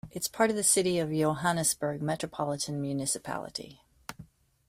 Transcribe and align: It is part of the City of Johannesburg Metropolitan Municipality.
It 0.09 0.23
is 0.23 0.27
part 0.27 0.49
of 0.49 0.55
the 0.55 0.63
City 0.63 0.97
of 0.97 1.11
Johannesburg 1.11 2.01
Metropolitan 2.01 2.81
Municipality. 2.81 3.83